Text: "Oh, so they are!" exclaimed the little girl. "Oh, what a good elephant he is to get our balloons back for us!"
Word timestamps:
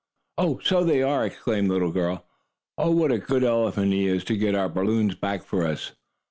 "Oh, 0.39 0.59
so 0.63 0.83
they 0.83 1.03
are!" 1.03 1.27
exclaimed 1.27 1.69
the 1.69 1.73
little 1.75 1.91
girl. 1.91 2.25
"Oh, 2.75 2.89
what 2.89 3.11
a 3.11 3.19
good 3.19 3.43
elephant 3.43 3.93
he 3.93 4.07
is 4.07 4.23
to 4.23 4.35
get 4.35 4.55
our 4.55 4.67
balloons 4.67 5.13
back 5.13 5.43
for 5.43 5.63
us!" 5.63 5.91